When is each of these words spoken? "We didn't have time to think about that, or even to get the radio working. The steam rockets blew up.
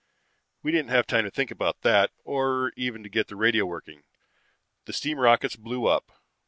"We 0.63 0.71
didn't 0.71 0.89
have 0.89 1.05
time 1.05 1.25
to 1.25 1.29
think 1.29 1.51
about 1.51 1.81
that, 1.81 2.09
or 2.23 2.73
even 2.75 3.03
to 3.03 3.09
get 3.09 3.27
the 3.27 3.35
radio 3.35 3.67
working. 3.67 4.01
The 4.85 4.93
steam 4.93 5.19
rockets 5.19 5.55
blew 5.55 5.85
up. 5.85 6.11